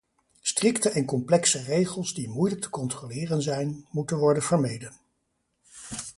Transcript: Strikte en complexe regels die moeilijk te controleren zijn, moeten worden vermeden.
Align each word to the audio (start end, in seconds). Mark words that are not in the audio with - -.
Strikte 0.51 0.89
en 0.89 1.05
complexe 1.05 1.61
regels 1.63 2.13
die 2.13 2.29
moeilijk 2.29 2.61
te 2.61 2.69
controleren 2.69 3.41
zijn, 3.41 3.85
moeten 3.91 4.17
worden 4.17 4.43
vermeden. 4.43 4.93